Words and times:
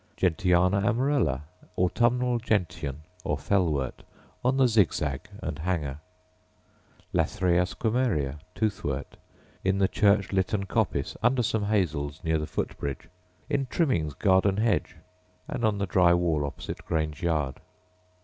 Gentiana 0.17 0.81
amarella, 0.83 1.43
autumnal 1.77 2.39
gentian 2.39 3.03
or 3.23 3.37
fellwort,— 3.37 4.01
on 4.43 4.57
the 4.57 4.67
Zig 4.67 4.91
zag 4.95 5.29
and 5.43 5.59
Hanger; 5.59 5.99
Lathraea 7.13 7.67
squamaria, 7.67 8.39
tooth 8.55 8.83
wort,— 8.83 9.17
in 9.63 9.77
the 9.77 9.87
Church 9.87 10.31
Litten 10.33 10.65
coppice 10.65 11.15
under 11.21 11.43
some 11.43 11.65
hazels 11.65 12.19
near 12.23 12.39
the 12.39 12.47
foot 12.47 12.75
bridge, 12.79 13.09
in 13.47 13.67
Trimming's 13.67 14.15
garden 14.15 14.57
hedge, 14.57 14.95
and 15.47 15.63
on 15.63 15.77
the 15.77 15.85
dry 15.85 16.15
wall 16.15 16.47
opposite 16.47 16.83
Grange 16.83 17.21
yard. 17.21 17.59